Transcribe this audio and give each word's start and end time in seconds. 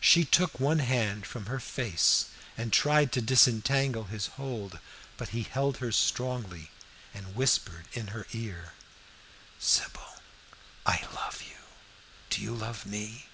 She 0.00 0.24
took 0.24 0.58
one 0.58 0.80
hand 0.80 1.24
from 1.26 1.46
her 1.46 1.60
face 1.60 2.24
and 2.56 2.72
tried 2.72 3.12
to 3.12 3.20
disentangle 3.20 4.02
his 4.06 4.26
hold, 4.34 4.80
but 5.16 5.28
he 5.28 5.44
held 5.44 5.76
her 5.76 5.92
strongly, 5.92 6.72
and 7.14 7.36
whispered 7.36 7.86
in 7.92 8.08
her 8.08 8.26
ear, 8.32 8.72
"Sybil, 9.60 10.16
I 10.84 11.06
love 11.14 11.42
you 11.48 11.54
do 12.30 12.40
you 12.42 12.52
love 12.52 12.84
me?" 12.84 13.26